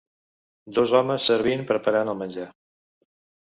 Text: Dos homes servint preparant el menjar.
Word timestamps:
Dos 0.77 0.93
homes 1.01 1.29
servint 1.31 1.63
preparant 1.75 2.13
el 2.17 2.21
menjar. 2.25 2.51